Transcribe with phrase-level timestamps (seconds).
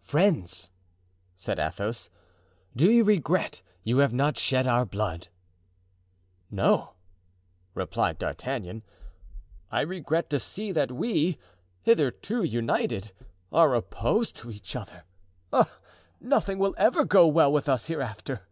[0.00, 0.72] "Friends!"
[1.36, 2.10] said Athos,
[2.74, 5.28] "do you regret you have not shed our blood?"
[6.50, 6.94] "No,"
[7.72, 8.82] replied D'Artagnan;
[9.70, 11.38] "I regret to see that we,
[11.82, 13.12] hitherto united,
[13.52, 15.04] are opposed to each other.
[15.52, 15.78] Ah!
[16.20, 18.48] nothing will ever go well with us hereafter!"